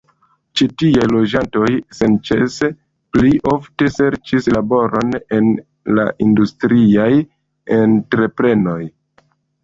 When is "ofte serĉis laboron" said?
3.51-5.11